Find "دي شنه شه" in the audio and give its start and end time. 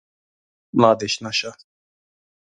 0.99-1.51